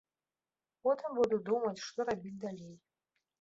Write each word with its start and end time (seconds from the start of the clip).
Потым 0.87 1.09
буду 1.17 1.39
думаць, 1.49 1.85
што 1.89 2.07
рабіць 2.09 2.35
далей. 2.47 2.73